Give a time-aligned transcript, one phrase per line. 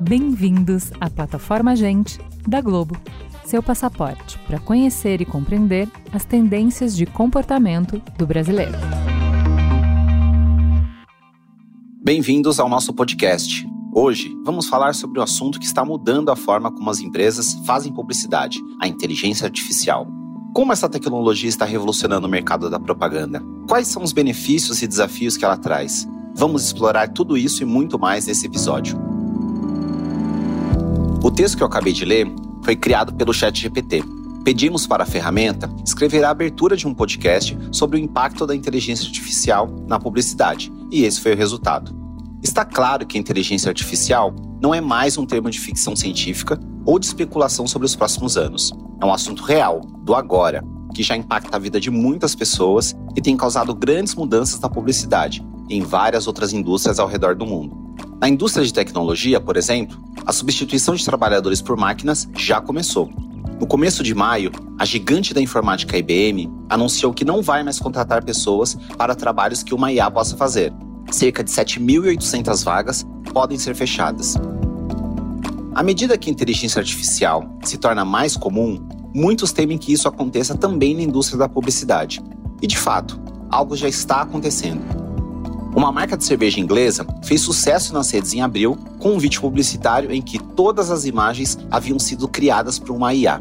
[0.00, 2.96] Bem-vindos à plataforma Gente da Globo,
[3.44, 8.72] seu passaporte para conhecer e compreender as tendências de comportamento do brasileiro.
[12.02, 13.64] Bem-vindos ao nosso podcast.
[13.94, 17.92] Hoje vamos falar sobre o assunto que está mudando a forma como as empresas fazem
[17.92, 20.19] publicidade, a inteligência artificial.
[20.52, 23.40] Como essa tecnologia está revolucionando o mercado da propaganda?
[23.68, 26.08] Quais são os benefícios e desafios que ela traz?
[26.34, 28.98] Vamos explorar tudo isso e muito mais nesse episódio.
[31.22, 32.26] O texto que eu acabei de ler
[32.64, 34.02] foi criado pelo ChatGPT.
[34.44, 39.06] Pedimos para a ferramenta escrever a abertura de um podcast sobre o impacto da inteligência
[39.06, 41.94] artificial na publicidade, e esse foi o resultado.
[42.42, 46.98] Está claro que a inteligência artificial não é mais um termo de ficção científica ou
[46.98, 48.72] de especulação sobre os próximos anos.
[49.00, 50.62] É um assunto real, do agora,
[50.94, 55.42] que já impacta a vida de muitas pessoas e tem causado grandes mudanças na publicidade
[55.70, 57.94] em várias outras indústrias ao redor do mundo.
[58.20, 63.10] Na indústria de tecnologia, por exemplo, a substituição de trabalhadores por máquinas já começou.
[63.58, 68.24] No começo de maio, a gigante da informática IBM anunciou que não vai mais contratar
[68.24, 70.72] pessoas para trabalhos que uma IA possa fazer.
[71.10, 74.36] Cerca de 7.800 vagas podem ser fechadas.
[75.72, 80.56] À medida que a inteligência artificial se torna mais comum, muitos temem que isso aconteça
[80.56, 82.20] também na indústria da publicidade.
[82.60, 84.82] E de fato, algo já está acontecendo.
[85.74, 90.10] Uma marca de cerveja inglesa fez sucesso nas redes em abril com um vídeo publicitário
[90.10, 93.40] em que todas as imagens haviam sido criadas por uma IA.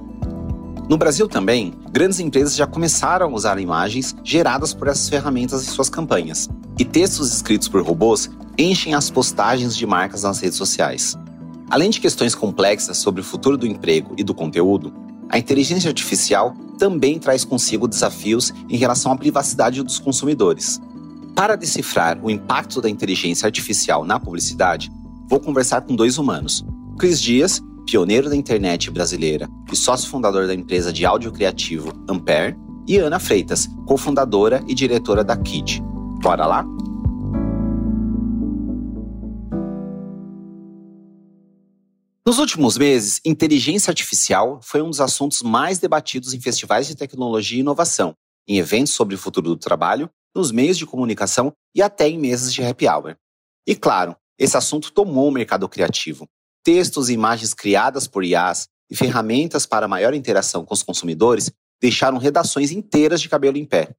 [0.88, 5.72] No Brasil também, grandes empresas já começaram a usar imagens geradas por essas ferramentas em
[5.72, 6.48] suas campanhas.
[6.78, 11.18] E textos escritos por robôs enchem as postagens de marcas nas redes sociais.
[11.70, 14.92] Além de questões complexas sobre o futuro do emprego e do conteúdo,
[15.30, 20.82] a inteligência artificial também traz consigo desafios em relação à privacidade dos consumidores.
[21.36, 24.92] Para decifrar o impacto da inteligência artificial na publicidade,
[25.30, 26.66] vou conversar com dois humanos.
[26.98, 32.58] Cris Dias, pioneiro da internet brasileira e sócio fundador da empresa de áudio criativo Ampere,
[32.88, 35.80] e Ana Freitas, cofundadora e diretora da KID.
[36.24, 36.66] Bora lá?
[42.30, 47.58] Nos últimos meses, inteligência artificial foi um dos assuntos mais debatidos em festivais de tecnologia
[47.58, 48.14] e inovação,
[48.48, 52.54] em eventos sobre o futuro do trabalho nos meios de comunicação e até em mesas
[52.54, 53.18] de happy hour.
[53.66, 56.28] E claro, esse assunto tomou o mercado criativo.
[56.64, 61.52] Textos e imagens criadas por IAs e ferramentas para maior interação com os consumidores
[61.82, 63.96] deixaram redações inteiras de cabelo em pé.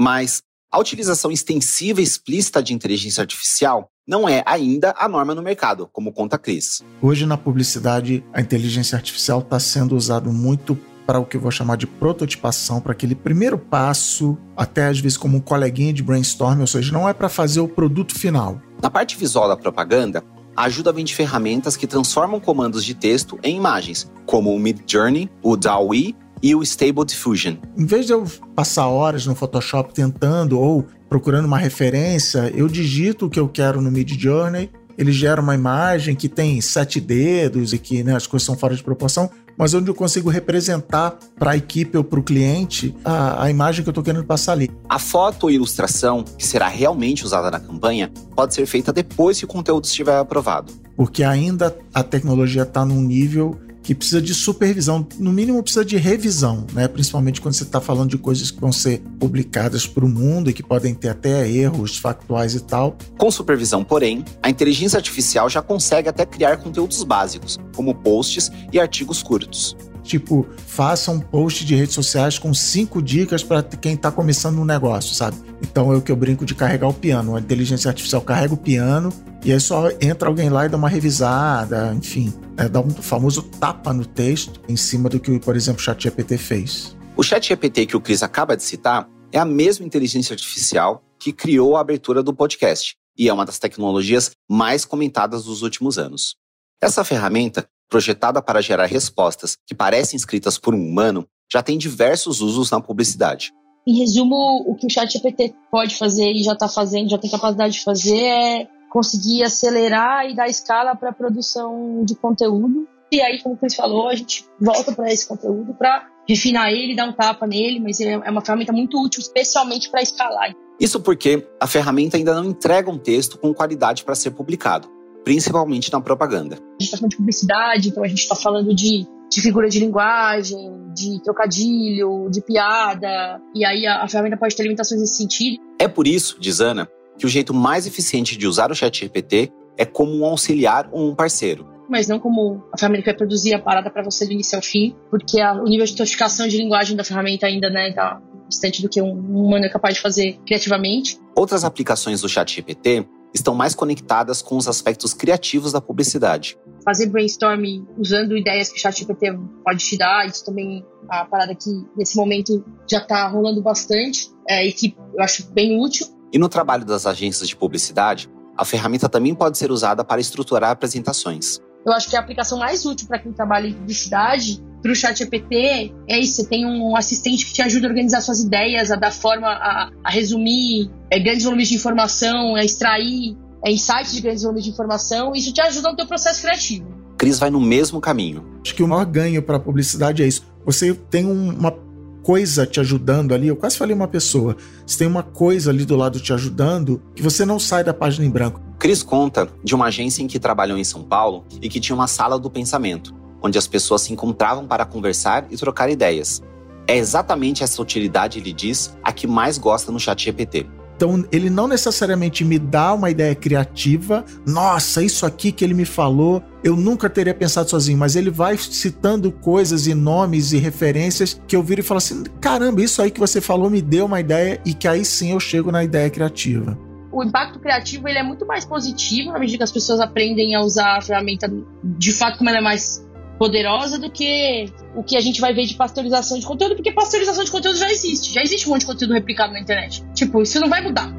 [0.00, 5.42] Mas a utilização extensiva e explícita de inteligência artificial não é ainda a norma no
[5.42, 6.82] mercado, como conta a Cris.
[7.00, 11.50] Hoje, na publicidade, a inteligência artificial está sendo usada muito para o que eu vou
[11.50, 16.60] chamar de prototipação, para aquele primeiro passo, até às vezes como um coleguinha de brainstorm,
[16.60, 18.60] ou seja, não é para fazer o produto final.
[18.82, 20.22] Na parte visual da propaganda,
[20.54, 25.30] a ajuda vem de ferramentas que transformam comandos de texto em imagens, como o Midjourney,
[25.42, 27.56] o DALL-E e o Stable Diffusion.
[27.76, 33.26] Em vez de eu passar horas no Photoshop tentando ou procurando uma referência, eu digito
[33.26, 37.78] o que eu quero no Midjourney, ele gera uma imagem que tem sete dedos e
[37.78, 41.56] que né, as coisas são fora de proporção, mas onde eu consigo representar para a
[41.56, 44.68] equipe ou para o cliente a, a imagem que eu estou querendo passar ali.
[44.88, 49.44] A foto ou ilustração que será realmente usada na campanha pode ser feita depois que
[49.44, 50.72] o conteúdo estiver aprovado.
[50.96, 55.96] Porque ainda a tecnologia está num nível que precisa de supervisão, no mínimo precisa de
[55.96, 56.86] revisão, né?
[56.88, 60.52] principalmente quando você está falando de coisas que vão ser publicadas para o mundo e
[60.52, 62.96] que podem ter até erros factuais e tal.
[63.16, 68.78] Com supervisão, porém, a inteligência artificial já consegue até criar conteúdos básicos, como posts e
[68.78, 69.76] artigos curtos.
[70.08, 74.64] Tipo, faça um post de redes sociais com cinco dicas para quem está começando um
[74.64, 75.36] negócio, sabe?
[75.60, 77.36] Então é o que eu brinco de carregar o piano.
[77.36, 79.12] A inteligência artificial carrega o piano
[79.44, 83.42] e aí só entra alguém lá e dá uma revisada, enfim, é, dá um famoso
[83.42, 86.96] tapa no texto em cima do que, por exemplo, o ChatGPT fez.
[87.14, 91.76] O ChatGPT que o Cris acaba de citar é a mesma inteligência artificial que criou
[91.76, 96.34] a abertura do podcast e é uma das tecnologias mais comentadas dos últimos anos.
[96.80, 102.40] Essa ferramenta, projetada para gerar respostas que parecem escritas por um humano, já tem diversos
[102.40, 103.52] usos na publicidade.
[103.86, 107.74] Em resumo, o que o ChatGPT pode fazer e já está fazendo, já tem capacidade
[107.74, 112.86] de fazer, é conseguir acelerar e dar escala para a produção de conteúdo.
[113.10, 116.94] E aí, como o Chris falou, a gente volta para esse conteúdo para refinar ele,
[116.94, 120.54] dar um tapa nele, mas é, é uma ferramenta muito útil, especialmente para escalar.
[120.78, 124.88] Isso porque a ferramenta ainda não entrega um texto com qualidade para ser publicado,
[125.28, 126.56] principalmente na propaganda.
[126.56, 129.78] A gente está falando de publicidade, então a gente está falando de de figura de
[129.78, 130.58] linguagem,
[130.94, 135.58] de trocadilho, de piada, e aí a, a ferramenta pode ter limitações nesse sentido.
[135.78, 136.88] É por isso, diz Ana,
[137.18, 141.14] que o jeito mais eficiente de usar o ChatGPT é como um auxiliar ou um
[141.14, 141.68] parceiro.
[141.90, 144.62] Mas não como a ferramenta que vai produzir a parada para você do início ao
[144.62, 148.80] fim, porque a, o nível de sofisticação de linguagem da ferramenta ainda né, tá distante
[148.80, 151.18] do que um humano é capaz de fazer criativamente.
[151.36, 156.58] Outras aplicações do ChatGPT estão mais conectadas com os aspectos criativos da publicidade.
[156.84, 161.54] Fazer brainstorming usando ideias que o ChatGPT pode te dar, isso também é uma parada
[161.54, 166.06] que nesse momento já está rolando bastante é, e que eu acho bem útil.
[166.32, 170.70] E no trabalho das agências de publicidade, a ferramenta também pode ser usada para estruturar
[170.70, 171.60] apresentações.
[171.88, 175.22] Eu acho que a aplicação mais útil para quem trabalha em publicidade para o chat
[175.22, 178.96] EPT é isso, você tem um assistente que te ajuda a organizar suas ideias, a
[178.96, 184.20] dar forma a, a resumir é, grandes volumes de informação, a extrair é, insights de
[184.20, 186.86] grandes volumes de informação, isso te ajuda no teu processo criativo.
[187.16, 188.44] Cris vai no mesmo caminho.
[188.62, 190.44] Acho que o maior ganho para a publicidade é isso.
[190.66, 191.74] Você tem uma
[192.22, 195.96] coisa te ajudando ali, eu quase falei uma pessoa, você tem uma coisa ali do
[195.96, 198.67] lado te ajudando que você não sai da página em branco.
[198.78, 202.06] Cris conta de uma agência em que trabalhou em São Paulo e que tinha uma
[202.06, 206.40] sala do pensamento, onde as pessoas se encontravam para conversar e trocar ideias.
[206.86, 210.66] É exatamente essa utilidade, ele diz, a que mais gosta no chat GPT.
[210.96, 215.84] Então, ele não necessariamente me dá uma ideia criativa, nossa, isso aqui que ele me
[215.84, 221.40] falou, eu nunca teria pensado sozinho, mas ele vai citando coisas e nomes e referências
[221.46, 224.18] que eu viro e falo assim: caramba, isso aí que você falou me deu uma
[224.18, 226.87] ideia e que aí sim eu chego na ideia criativa
[227.18, 230.60] o impacto criativo ele é muito mais positivo na medida que as pessoas aprendem a
[230.60, 233.04] usar a ferramenta de fato como ela é mais
[233.36, 237.42] poderosa do que o que a gente vai ver de pasteurização de conteúdo, porque pasteurização
[237.42, 238.32] de conteúdo já existe.
[238.32, 240.04] Já existe um monte de conteúdo replicado na internet.
[240.14, 241.12] Tipo, isso não vai mudar.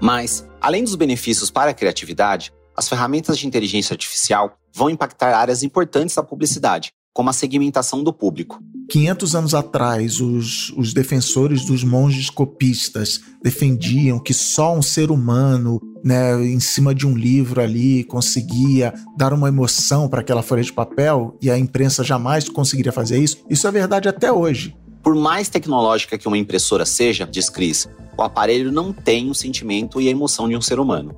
[0.00, 5.62] Mas, além dos benefícios para a criatividade, as ferramentas de inteligência artificial vão impactar áreas
[5.62, 8.60] importantes da publicidade, como a segmentação do público.
[8.90, 15.80] 500 anos atrás, os, os defensores dos monges copistas defendiam que só um ser humano,
[16.04, 20.70] né, em cima de um livro ali, conseguia dar uma emoção para aquela folha de
[20.70, 23.38] papel e a imprensa jamais conseguiria fazer isso.
[23.48, 24.76] Isso é verdade até hoje.
[25.02, 30.02] Por mais tecnológica que uma impressora seja, diz Chris, o aparelho não tem o sentimento
[30.02, 31.16] e a emoção de um ser humano.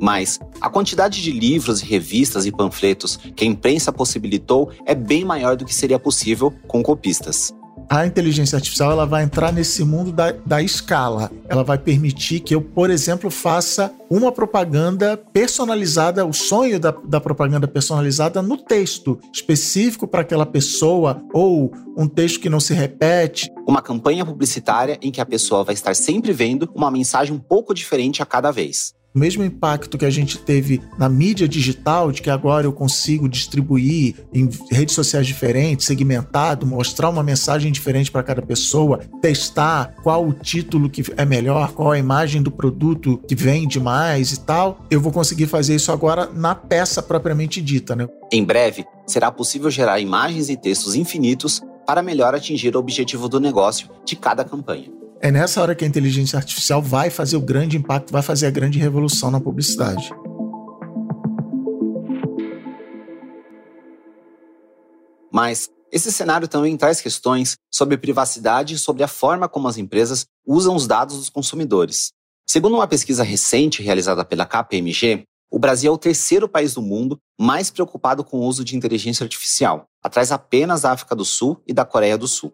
[0.00, 5.56] Mas a quantidade de livros, revistas e panfletos que a imprensa possibilitou é bem maior
[5.56, 7.52] do que seria possível com copistas
[7.88, 11.30] a inteligência artificial ela vai entrar nesse mundo da, da escala.
[11.48, 17.20] Ela vai permitir que eu, por exemplo, faça uma propaganda personalizada, o sonho da, da
[17.20, 23.50] propaganda personalizada no texto específico para aquela pessoa ou um texto que não se repete.
[23.66, 27.72] Uma campanha publicitária em que a pessoa vai estar sempre vendo uma mensagem um pouco
[27.72, 28.97] diferente a cada vez.
[29.18, 33.28] O mesmo impacto que a gente teve na mídia digital, de que agora eu consigo
[33.28, 40.24] distribuir em redes sociais diferentes, segmentado, mostrar uma mensagem diferente para cada pessoa, testar qual
[40.24, 44.86] o título que é melhor, qual a imagem do produto que vende mais e tal,
[44.88, 48.06] eu vou conseguir fazer isso agora na peça propriamente dita, né?
[48.32, 53.40] Em breve, será possível gerar imagens e textos infinitos para melhor atingir o objetivo do
[53.40, 54.96] negócio de cada campanha.
[55.20, 58.50] É nessa hora que a inteligência artificial vai fazer o grande impacto, vai fazer a
[58.50, 60.10] grande revolução na publicidade.
[65.32, 70.24] Mas esse cenário também traz questões sobre privacidade e sobre a forma como as empresas
[70.46, 72.12] usam os dados dos consumidores.
[72.46, 77.18] Segundo uma pesquisa recente realizada pela KPMG, o Brasil é o terceiro país do mundo
[77.40, 81.72] mais preocupado com o uso de inteligência artificial, atrás apenas da África do Sul e
[81.72, 82.52] da Coreia do Sul.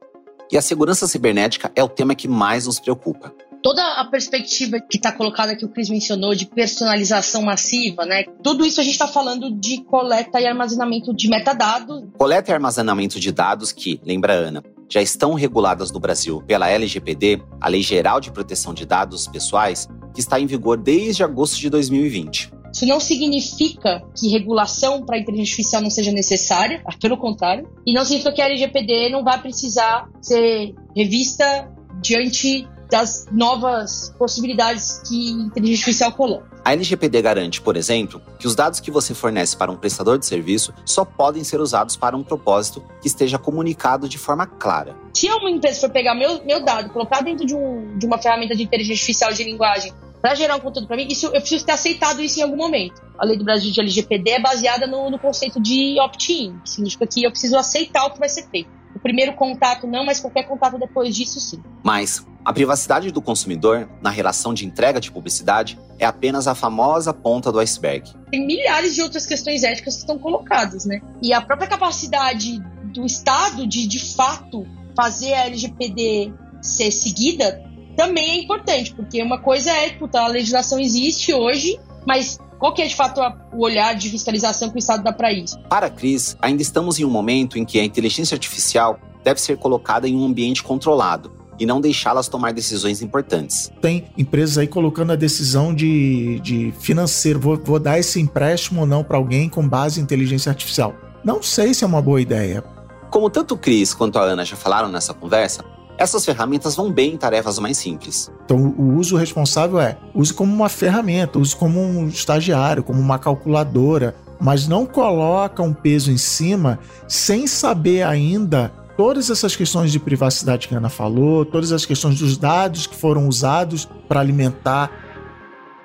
[0.51, 3.35] E a segurança cibernética é o tema que mais nos preocupa.
[3.63, 8.25] Toda a perspectiva que está colocada que o Cris mencionou de personalização massiva, né?
[8.43, 12.05] Tudo isso a gente está falando de coleta e armazenamento de metadados.
[12.19, 17.43] Coleta e armazenamento de dados que, lembra Ana, já estão reguladas no Brasil pela LGPD,
[17.59, 21.71] a Lei Geral de Proteção de Dados Pessoais, que está em vigor desde agosto de
[21.71, 22.53] 2020.
[22.75, 27.95] Isso não significa que regulação para a inteligência artificial não seja necessária, pelo contrário, e
[27.95, 31.71] não significa que a LGPD não vai precisar ser revista
[32.03, 36.55] diante das novas possibilidades que a inteligência artificial coloca.
[36.65, 40.27] A LGPD garante, por exemplo, que os dados que você fornece para um prestador de
[40.27, 44.97] serviço só podem ser usados para um propósito que esteja comunicado de forma clara.
[45.15, 48.55] Se uma empresa for pegar meu, meu dado, colocar dentro de, um, de uma ferramenta
[48.57, 49.93] de inteligência artificial de linguagem
[50.25, 53.03] para gerar um conteúdo para mim, isso, eu preciso ter aceitado isso em algum momento.
[53.19, 57.07] A lei do Brasil de LGPD é baseada no, no conceito de opt-in, que significa
[57.07, 58.71] que eu preciso aceitar o que vai ser feito.
[58.97, 61.63] O primeiro contato não, mas qualquer contato depois disso sim.
[61.83, 67.13] Mas A privacidade do consumidor na relação de entrega de publicidade é apenas a famosa
[67.13, 68.11] ponta do iceberg.
[68.31, 71.03] Tem milhares de outras questões éticas que estão colocadas, né?
[71.23, 72.59] E a própria capacidade
[72.95, 74.67] do Estado de, de fato,
[74.97, 77.63] fazer a LGPD ser seguida
[77.97, 82.83] também é importante, porque uma coisa é, puta, a legislação existe hoje, mas qual que
[82.83, 83.21] é de fato
[83.53, 85.59] o olhar de fiscalização que o Estado dá para isso?
[85.69, 89.57] Para a Cris, ainda estamos em um momento em que a inteligência artificial deve ser
[89.57, 93.71] colocada em um ambiente controlado, e não deixá-las tomar decisões importantes.
[93.81, 98.87] Tem empresas aí colocando a decisão de, de financeiro, vou, vou dar esse empréstimo ou
[98.87, 100.95] não para alguém com base em inteligência artificial.
[101.25, 102.63] Não sei se é uma boa ideia.
[103.11, 105.65] Como tanto o Cris quanto a Ana já falaram nessa conversa,
[105.97, 108.31] essas ferramentas vão bem em tarefas mais simples.
[108.45, 113.19] Então, o uso responsável é use como uma ferramenta, use como um estagiário, como uma
[113.19, 119.99] calculadora, mas não coloca um peso em cima sem saber ainda todas essas questões de
[119.99, 124.91] privacidade que a Ana falou, todas as questões dos dados que foram usados para alimentar.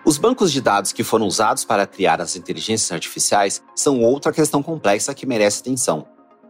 [0.06, 4.64] Os bancos de dados que foram usados para criar as inteligências artificiais são outra questão
[4.64, 6.06] complexa que merece atenção.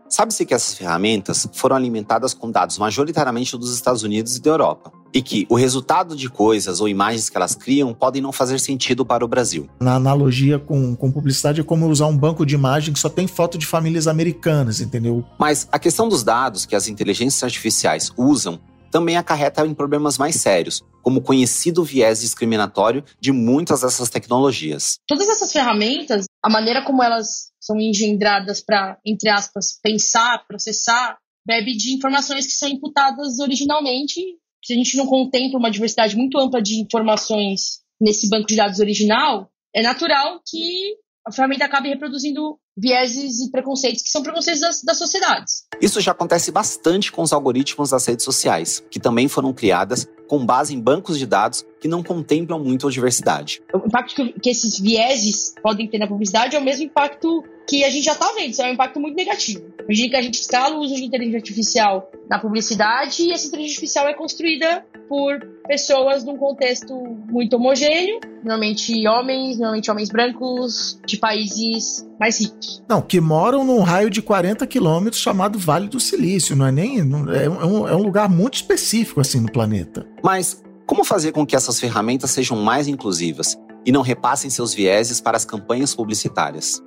[0.10, 4.92] Sabe-se que essas ferramentas foram alimentadas com dados majoritariamente dos Estados Unidos e da Europa,
[5.14, 9.06] e que o resultado de coisas ou imagens que elas criam podem não fazer sentido
[9.06, 9.70] para o Brasil.
[9.80, 13.28] Na analogia com, com publicidade, é como usar um banco de imagem que só tem
[13.28, 15.24] foto de famílias americanas, entendeu?
[15.38, 18.60] Mas a questão dos dados que as inteligências artificiais usam
[18.90, 24.98] também acarreta em problemas mais sérios, como o conhecido viés discriminatório de muitas dessas tecnologias.
[25.08, 31.76] Todas essas ferramentas, a maneira como elas são engendradas para, entre aspas, pensar, processar, bebe
[31.76, 34.22] de informações que são imputadas originalmente.
[34.64, 38.80] Se a gente não contempla uma diversidade muito ampla de informações nesse banco de dados
[38.80, 44.84] original, é natural que a ferramenta acabe reproduzindo vieses e preconceitos que são preconceitos das,
[44.84, 45.66] das sociedades.
[45.82, 50.46] Isso já acontece bastante com os algoritmos das redes sociais, que também foram criadas com
[50.46, 53.62] base em bancos de dados que não contemplam muito a diversidade.
[53.74, 57.84] O impacto que, que esses vieses podem ter na publicidade é o mesmo impacto que
[57.84, 59.64] a gente já está vendo, isso é um impacto muito negativo.
[59.84, 63.76] Imagina que a gente escala o uso de inteligência artificial na publicidade e essa inteligência
[63.76, 66.96] artificial é construída por pessoas num contexto
[67.30, 72.84] muito homogêneo, normalmente homens, normalmente homens brancos, de países mais ricos.
[72.90, 77.04] Não, que moram num raio de 40 quilômetros chamado Vale do Silício, não é nem.
[77.04, 80.08] Não, é, um, é um lugar muito específico assim no planeta.
[80.24, 85.22] Mas como fazer com que essas ferramentas sejam mais inclusivas e não repassem seus vieses
[85.22, 86.82] para as campanhas publicitárias?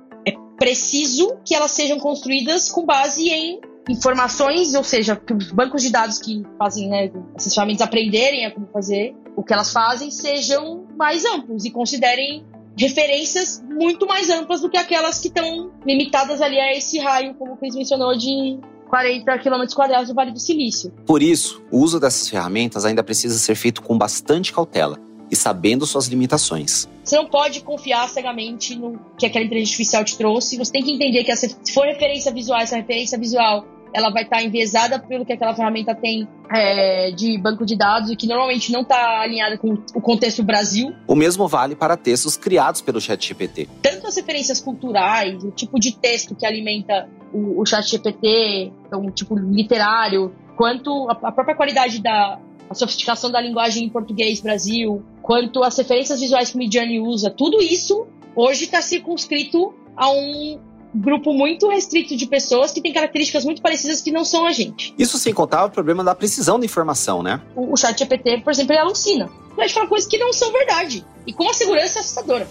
[0.57, 5.91] Preciso que elas sejam construídas com base em informações, ou seja, que os bancos de
[5.91, 10.85] dados que fazem né, essas ferramentas aprenderem a como fazer o que elas fazem sejam
[10.97, 12.45] mais amplos e considerem
[12.77, 17.53] referências muito mais amplas do que aquelas que estão limitadas ali a esse raio, como
[17.53, 18.57] o Cris mencionou, de
[18.89, 20.91] 40 km quadrados do Vale do Silício.
[21.05, 24.99] Por isso, o uso dessas ferramentas ainda precisa ser feito com bastante cautela
[25.33, 26.87] e sabendo suas limitações.
[27.03, 30.57] Você não pode confiar cegamente no que aquela inteligência artificial te trouxe.
[30.57, 34.41] Você tem que entender que se for referência visual, essa referência visual ela vai estar
[34.41, 38.81] enviesada pelo que aquela ferramenta tem é, de banco de dados e que normalmente não
[38.81, 40.91] está alinhada com o contexto Brasil.
[41.07, 43.69] O mesmo vale para textos criados pelo ChatGPT.
[43.83, 49.37] Tanto as referências culturais, o tipo de texto que alimenta o, o ChatGPT, então, tipo
[49.37, 55.63] literário, quanto a, a própria qualidade da a sofisticação da linguagem em português Brasil, quanto
[55.63, 60.59] as referências visuais que o Midjourney usa, tudo isso hoje está circunscrito a um
[60.93, 64.93] grupo muito restrito de pessoas que têm características muito parecidas que não são a gente.
[64.99, 67.41] Isso sem contar o problema da precisão da informação, né?
[67.55, 69.29] O, o chat GPT, por exemplo, ele alucina.
[69.55, 71.03] Vai falar coisas que não são verdade.
[71.25, 72.47] E com uma segurança assustadora.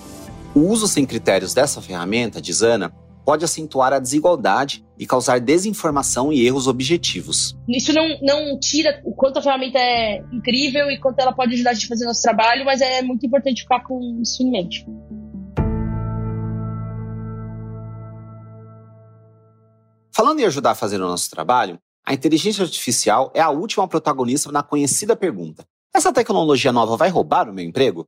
[0.55, 2.93] O uso sem critérios dessa ferramenta, diz Ana,
[3.25, 7.57] pode acentuar a desigualdade e causar desinformação e erros objetivos.
[7.69, 11.71] Isso não, não tira o quanto a ferramenta é incrível e quanto ela pode ajudar
[11.71, 14.87] a gente a fazer nosso trabalho, mas é muito importante ficar com isso em mente.
[20.15, 24.53] Falando em ajudar a fazer o nosso trabalho, a inteligência artificial é a última protagonista
[24.53, 25.65] na conhecida pergunta:
[25.95, 28.07] essa tecnologia nova vai roubar o meu emprego?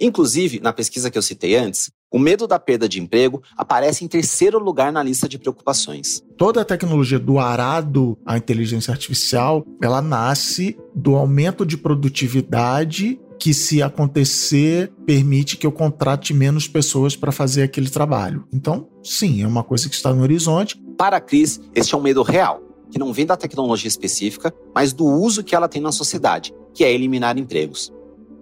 [0.00, 4.08] Inclusive, na pesquisa que eu citei antes, o medo da perda de emprego aparece em
[4.08, 6.22] terceiro lugar na lista de preocupações.
[6.36, 13.52] Toda a tecnologia do arado à inteligência artificial, ela nasce do aumento de produtividade que
[13.52, 18.44] se acontecer permite que eu contrate menos pessoas para fazer aquele trabalho.
[18.52, 20.80] Então, sim, é uma coisa que está no horizonte.
[20.96, 24.92] Para a Cris, este é um medo real, que não vem da tecnologia específica, mas
[24.92, 27.92] do uso que ela tem na sociedade, que é eliminar empregos.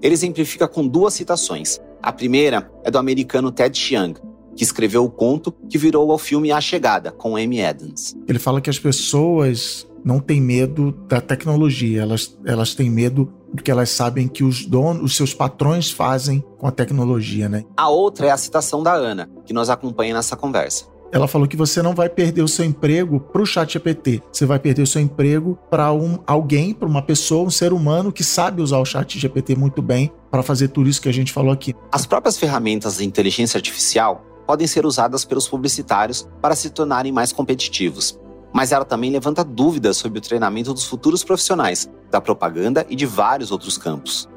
[0.03, 1.81] Ele exemplifica com duas citações.
[2.03, 4.19] A primeira é do americano Ted Chiang,
[4.57, 8.17] que escreveu o conto que virou ao filme A Chegada, com Amy Adams.
[8.27, 13.71] Ele fala que as pessoas não têm medo da tecnologia, elas, elas têm medo porque
[13.71, 17.65] elas sabem que os donos, os seus patrões fazem com a tecnologia, né?
[17.77, 20.87] A outra é a citação da Ana, que nos acompanha nessa conversa.
[21.13, 24.23] Ela falou que você não vai perder o seu emprego para o chat GPT.
[24.33, 28.13] Você vai perder o seu emprego para um, alguém, para uma pessoa, um ser humano
[28.13, 31.33] que sabe usar o chat GPT muito bem para fazer tudo isso que a gente
[31.33, 31.75] falou aqui.
[31.91, 37.33] As próprias ferramentas de inteligência artificial podem ser usadas pelos publicitários para se tornarem mais
[37.33, 38.19] competitivos.
[38.53, 43.07] Mas ela também levanta dúvidas sobre o treinamento dos futuros profissionais, da propaganda e de
[43.07, 44.29] vários outros campos.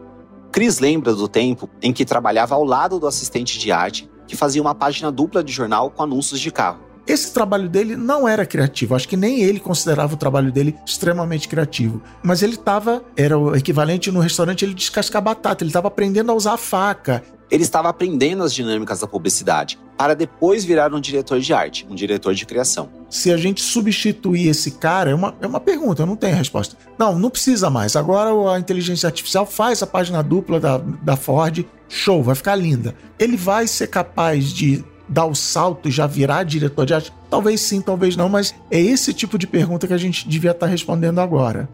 [0.51, 4.61] Cris lembra do tempo em que trabalhava ao lado do assistente de arte que fazia
[4.61, 6.79] uma página dupla de jornal com anúncios de carro.
[7.05, 11.49] Esse trabalho dele não era criativo, acho que nem ele considerava o trabalho dele extremamente
[11.49, 12.01] criativo.
[12.23, 16.35] Mas ele estava, era o equivalente no restaurante ele descascar batata, ele estava aprendendo a
[16.35, 17.21] usar a faca.
[17.53, 21.93] Ele estava aprendendo as dinâmicas da publicidade, para depois virar um diretor de arte, um
[21.93, 22.89] diretor de criação.
[23.11, 26.75] Se a gente substituir esse cara, é uma, é uma pergunta, eu não tenho resposta.
[26.97, 27.95] Não, não precisa mais.
[27.95, 32.95] Agora a inteligência artificial faz a página dupla da, da Ford, show, vai ficar linda.
[33.19, 37.13] Ele vai ser capaz de dar o salto e já virar diretor de arte?
[37.29, 40.65] Talvez sim, talvez não, mas é esse tipo de pergunta que a gente devia estar
[40.65, 41.69] respondendo agora.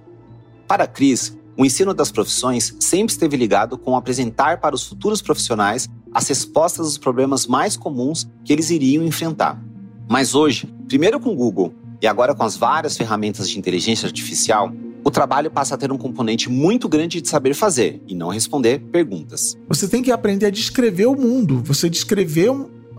[0.68, 5.88] Para Cris, o ensino das profissões sempre esteve ligado com apresentar para os futuros profissionais
[6.14, 9.62] as respostas aos problemas mais comuns que eles iriam enfrentar.
[10.10, 14.72] Mas hoje, primeiro com o Google e agora com as várias ferramentas de inteligência artificial,
[15.04, 18.80] o trabalho passa a ter um componente muito grande de saber fazer e não responder
[18.92, 19.58] perguntas.
[19.68, 22.50] Você tem que aprender a descrever o mundo, você descrever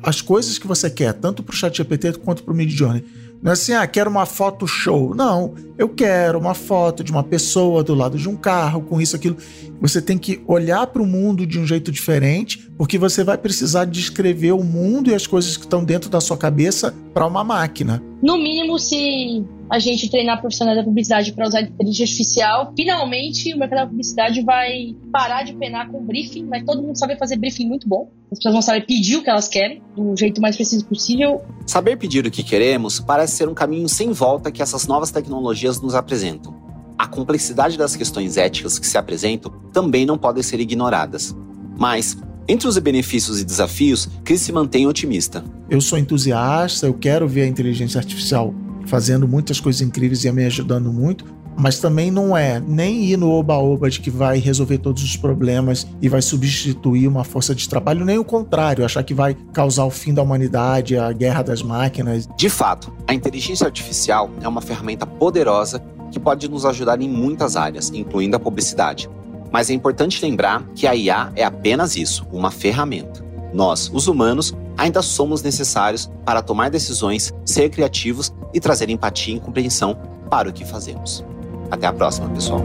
[0.02, 3.04] as coisas que você quer, tanto para o ChatGPT quanto para o Midjourney.
[3.42, 5.14] Não é assim, ah, quero uma foto show.
[5.14, 9.16] Não, eu quero uma foto de uma pessoa do lado de um carro, com isso,
[9.16, 9.36] aquilo.
[9.80, 13.86] Você tem que olhar para o mundo de um jeito diferente, porque você vai precisar
[13.86, 18.02] descrever o mundo e as coisas que estão dentro da sua cabeça para uma máquina.
[18.22, 23.58] No mínimo, se a gente treinar profissionais da publicidade para usar inteligência artificial, finalmente o
[23.58, 27.66] mercado da publicidade vai parar de penar com briefing, vai todo mundo saber fazer briefing
[27.66, 28.10] muito bom.
[28.30, 31.40] As pessoas vão saber pedir o que elas querem, do jeito mais preciso possível.
[31.66, 35.80] Saber pedir o que queremos parece ser um caminho sem volta que essas novas tecnologias
[35.80, 36.54] nos apresentam.
[36.98, 41.34] A complexidade das questões éticas que se apresentam também não podem ser ignoradas.
[41.78, 42.18] Mas,
[42.48, 45.44] entre os benefícios e desafios, Chris se mantém otimista.
[45.68, 48.54] Eu sou entusiasta, eu quero ver a inteligência artificial
[48.86, 51.24] fazendo muitas coisas incríveis e me ajudando muito,
[51.56, 55.86] mas também não é nem ir no oba-oba de que vai resolver todos os problemas
[56.00, 59.90] e vai substituir uma força de trabalho, nem o contrário, achar que vai causar o
[59.90, 62.28] fim da humanidade, a guerra das máquinas.
[62.36, 67.56] De fato, a inteligência artificial é uma ferramenta poderosa que pode nos ajudar em muitas
[67.56, 69.08] áreas, incluindo a publicidade.
[69.52, 73.24] Mas é importante lembrar que a IA é apenas isso, uma ferramenta.
[73.52, 79.40] Nós, os humanos, ainda somos necessários para tomar decisões, ser criativos e trazer empatia e
[79.40, 79.98] compreensão
[80.30, 81.24] para o que fazemos.
[81.70, 82.64] Até a próxima, pessoal.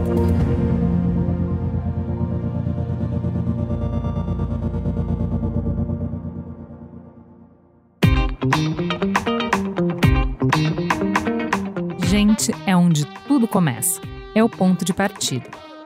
[12.08, 14.00] Gente é onde tudo começa.
[14.34, 15.65] É o ponto de partida.